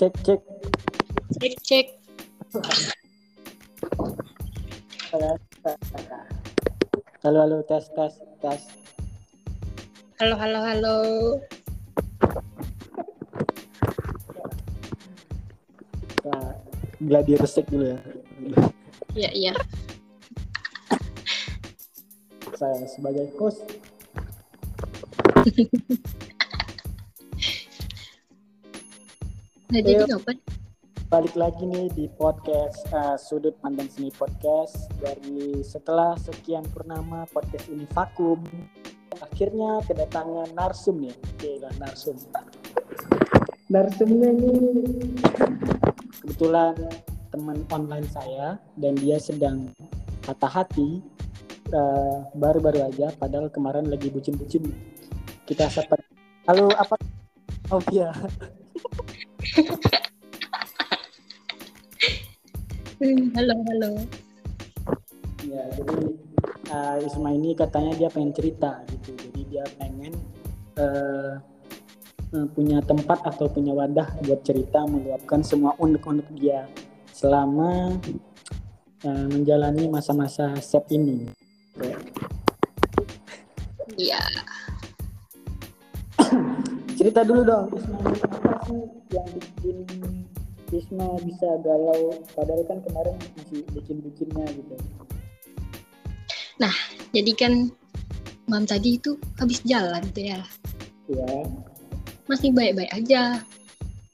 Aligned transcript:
cek 0.00 0.14
cek 0.24 0.40
Cek 1.36 1.54
cek. 1.60 1.86
halo 7.20 7.38
halo 7.44 7.56
tes 7.68 7.84
tes 7.92 8.14
tes 8.40 8.62
Halo 10.16 10.34
halo 10.40 10.58
halo. 10.64 10.96
nah, 16.24 16.48
gladi 17.04 17.36
resik 17.36 17.68
dulu 17.68 17.92
ya 17.92 18.00
Iya 19.12 19.30
iya. 19.36 19.52
saya 22.56 22.88
sebagai 22.88 23.28
host 23.36 23.68
Nah 29.70 29.78
jadi 29.86 30.02
ngapain? 30.02 30.38
balik 31.14 31.34
lagi 31.38 31.62
nih 31.62 31.86
di 31.94 32.10
podcast 32.18 32.90
eh, 32.90 33.14
sudut 33.22 33.54
pandang 33.62 33.86
seni 33.86 34.10
podcast. 34.10 34.90
Dari 34.98 35.62
setelah 35.62 36.18
sekian 36.18 36.66
purnama 36.74 37.22
podcast 37.30 37.70
ini 37.70 37.86
vakum 37.94 38.42
akhirnya 39.22 39.78
kedatangan 39.86 40.50
narsum 40.58 40.98
nih. 40.98 41.14
Oke 41.14 41.62
lah 41.62 41.70
narsum. 41.78 42.18
Narsumnya 43.70 44.34
ini 44.34 44.54
kebetulan 46.18 46.74
teman 47.30 47.62
online 47.70 48.10
saya 48.10 48.58
dan 48.74 48.98
dia 48.98 49.22
sedang 49.22 49.70
patah 50.26 50.66
hati 50.66 50.98
eh, 51.70 52.16
baru-baru 52.34 52.90
aja 52.90 53.14
padahal 53.14 53.46
kemarin 53.54 53.86
lagi 53.86 54.10
bucin-bucin. 54.10 54.66
Kita 55.46 55.70
sapa 55.70 55.94
halo 56.50 56.74
apa 56.74 56.98
oh 57.70 57.78
iya 57.94 58.10
halo 63.34 63.54
halo. 63.66 63.90
Ya, 65.42 65.64
jadi 65.74 66.06
uh, 66.70 67.02
Isma 67.02 67.34
ini 67.34 67.58
katanya 67.58 67.98
dia 67.98 68.06
pengen 68.14 68.30
cerita 68.30 68.78
gitu. 68.94 69.10
Jadi 69.18 69.40
dia 69.50 69.66
pengen 69.74 70.14
uh, 70.78 71.42
punya 72.54 72.78
tempat 72.86 73.26
atau 73.26 73.50
punya 73.50 73.74
wadah 73.74 74.06
buat 74.22 74.46
cerita 74.46 74.86
meluapkan 74.86 75.42
semua 75.42 75.74
unek-unek 75.82 76.30
dia 76.38 76.70
selama 77.10 77.98
uh, 79.02 79.26
menjalani 79.34 79.90
masa-masa 79.90 80.54
set 80.62 80.86
ini. 80.94 81.26
Iya. 83.98 84.22
Cerita 86.94 87.26
dulu 87.26 87.42
dong, 87.42 87.66
Isma 87.74 88.39
sih 88.68 88.82
yang 89.14 89.28
bikin 89.36 89.78
Isma 90.70 91.18
bisa 91.26 91.58
galau 91.66 92.14
padahal 92.38 92.62
kan 92.70 92.78
kemarin 92.86 93.18
masih 93.34 93.66
bucin-bucinnya 93.74 94.46
gitu. 94.54 94.78
Jadi 97.10 97.32
kan 97.34 97.52
malam 98.46 98.66
tadi 98.66 98.98
itu 98.98 99.18
habis 99.38 99.62
jalan 99.66 100.02
tuh 100.14 100.30
ya. 100.30 100.40
Ya, 101.10 101.42
Masih 102.30 102.54
baik-baik 102.54 102.90
aja. 102.94 103.42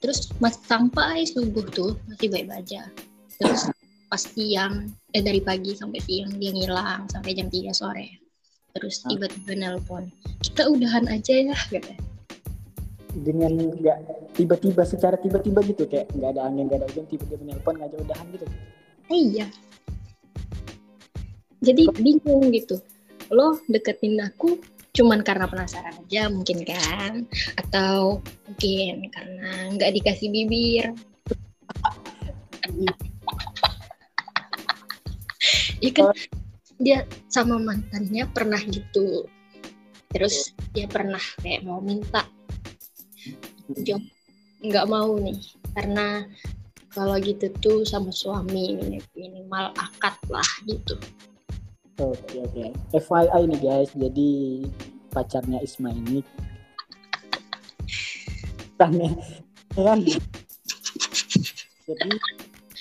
Terus 0.00 0.32
mas 0.40 0.56
sampai 0.64 1.28
subuh 1.28 1.64
tuh 1.68 2.00
masih 2.08 2.32
baik-baik 2.32 2.64
aja. 2.64 2.88
Terus 3.36 3.68
pas 4.08 4.22
siang 4.22 4.88
eh 5.12 5.20
dari 5.20 5.44
pagi 5.44 5.76
sampai 5.76 6.00
siang 6.00 6.32
dia 6.40 6.56
ngilang 6.56 7.04
sampai 7.12 7.36
jam 7.36 7.52
3 7.52 7.76
sore. 7.76 8.08
Terus 8.72 9.04
tiba-tiba 9.04 9.52
nelpon. 9.56 10.08
Kita 10.40 10.68
udahan 10.72 11.08
aja 11.08 11.52
ya 11.52 11.56
gitu. 11.72 11.92
dengan 13.16 13.48
nggak 13.80 14.25
tiba-tiba 14.36 14.84
secara 14.84 15.16
tiba-tiba 15.16 15.64
gitu 15.64 15.88
kayak 15.88 16.12
nggak 16.12 16.30
ada 16.36 16.40
angin 16.44 16.68
nggak 16.68 16.84
ada 16.84 16.86
hujan 16.92 17.06
tiba-tiba 17.08 17.42
nelpon 17.42 17.74
ngajak 17.80 17.98
udahan 18.04 18.26
gitu 18.36 18.46
iya. 19.10 19.46
Jadi 21.62 21.88
bingung 21.98 22.52
gitu. 22.52 22.78
Lo 23.32 23.58
deketin 23.66 24.20
aku 24.22 24.60
cuman 24.96 25.20
karena 25.20 25.44
penasaran 25.44 25.98
aja 26.06 26.30
mungkin 26.30 26.62
kan? 26.62 27.26
Atau 27.58 28.22
mungkin 28.46 29.08
karena 29.10 29.50
nggak 29.74 29.92
dikasih 30.00 30.28
bibir. 30.30 30.94
Iya 35.80 35.90
kan 35.92 36.06
dia 36.76 36.98
sama 37.32 37.56
mantannya 37.56 38.28
pernah 38.30 38.60
gitu. 38.62 39.26
Terus 40.12 40.54
dia 40.72 40.86
pernah 40.88 41.20
kayak 41.42 41.66
mau 41.66 41.80
minta 41.82 42.24
job 43.82 44.00
nggak 44.64 44.86
mau 44.88 45.16
nih. 45.20 45.36
Karena 45.76 46.24
kalau 46.92 47.16
gitu 47.20 47.52
tuh 47.60 47.84
sama 47.84 48.08
suami 48.08 48.72
minim- 48.76 49.12
minimal 49.12 49.72
akad 49.76 50.16
lah 50.32 50.48
gitu. 50.64 50.96
oke 51.96 52.36
oke. 52.40 52.64
FYI 52.92 53.42
nih 53.48 53.60
guys. 53.60 53.90
Jadi 53.96 54.30
pacarnya 55.12 55.60
Isma 55.64 55.92
ini. 55.92 56.20
Aneh 58.76 59.12
kan? 59.76 60.00
Jadi 61.86 62.10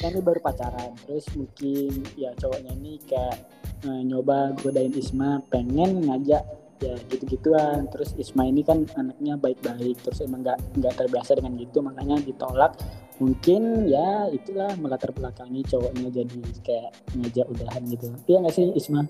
kami 0.00 0.18
baru 0.22 0.40
pacaran. 0.42 0.90
Terus 1.06 1.26
mungkin 1.38 2.02
ya 2.18 2.34
cowoknya 2.38 2.72
ini 2.74 2.98
kayak 3.06 3.38
eh, 3.86 4.02
nyoba 4.06 4.54
godain 4.58 4.94
Isma. 4.94 5.42
Pengen 5.50 6.06
ngajak 6.10 6.42
ya 6.80 6.96
gitu-gituan. 7.12 7.86
Terus 7.92 8.16
Isma 8.16 8.48
ini 8.48 8.64
kan 8.64 8.88
anaknya 8.96 9.36
baik-baik 9.36 10.00
terus 10.02 10.24
emang 10.24 10.42
nggak 10.42 10.58
nggak 10.80 10.94
terbiasa 10.96 11.36
dengan 11.38 11.54
gitu 11.60 11.84
makanya 11.84 12.18
ditolak. 12.24 12.74
Mungkin 13.20 13.84
ya 13.86 14.32
itulah 14.32 14.72
melatar 14.80 15.12
belakangi 15.12 15.60
cowoknya 15.68 16.08
jadi 16.08 16.40
kayak 16.64 16.90
ngajak 17.20 17.46
udahan 17.52 17.82
gitu. 17.86 18.06
Iya 18.26 18.36
nggak 18.42 18.54
sih 18.56 18.66
Isma 18.74 19.04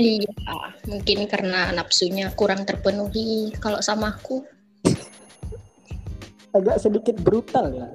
Iya, 0.00 0.32
mungkin 0.88 1.28
karena 1.28 1.68
nafsunya 1.76 2.32
kurang 2.32 2.64
terpenuhi 2.64 3.52
kalau 3.60 3.84
sama 3.84 4.16
aku. 4.16 4.40
agak 6.54 6.78
sedikit 6.78 7.18
brutal 7.18 7.66
ya. 7.74 7.90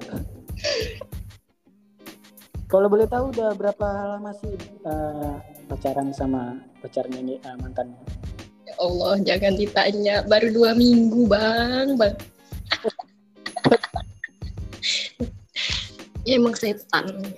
Kalau 2.68 2.86
boleh 2.92 3.08
tahu 3.08 3.32
udah 3.32 3.56
berapa 3.56 3.88
lama 4.14 4.36
sih 4.36 4.52
eh, 4.84 5.34
pacaran 5.64 6.12
sama 6.12 6.60
pacarnya 6.84 7.18
ini 7.24 7.34
eh, 7.40 7.56
mantannya 7.56 7.98
Ya 8.70 8.78
Allah, 8.78 9.18
jangan 9.26 9.58
ditanya. 9.58 10.22
Baru 10.30 10.54
dua 10.54 10.78
minggu, 10.78 11.26
Bang. 11.26 11.98
Bang. 11.98 12.14
ya, 16.22 16.38
emang 16.38 16.54
setan. 16.54 17.34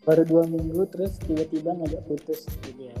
baru 0.00 0.26
dua 0.26 0.44
minggu 0.48 0.90
terus 0.90 1.20
tiba-tiba 1.22 1.70
ngajak 1.76 2.02
putus 2.08 2.48
gitu 2.66 2.88
ya 2.88 2.96